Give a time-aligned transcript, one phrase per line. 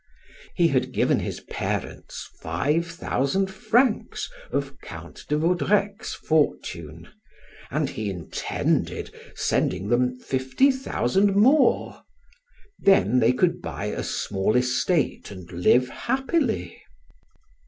[0.55, 7.09] He had given his parents five thousand francs of Count de Vaudrec's fortune
[7.69, 12.01] and he intended sending them fifty thousand more;
[12.79, 16.81] then they could buy a small estate and live happily.